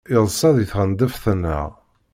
Yeḍsa 0.13 0.49
deg 0.57 0.67
tɣendeft-nneɣ. 0.71 1.69